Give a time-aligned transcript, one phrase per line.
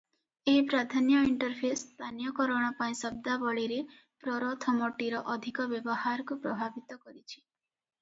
[0.51, 3.79] ଏହି ପ୍ରାଧାନ୍ୟ ଇଣ୍ଟରଫେସ ସ୍ଥାନୀୟକରଣ ପାଇଁ ଶବ୍ଦାବଳୀରେ
[4.25, 7.35] ପ୍ରରଥମଟିର ଅଧିକ ବ୍ୟବହାରକୁ ପ୍ରଭାବିତ କରିଛି।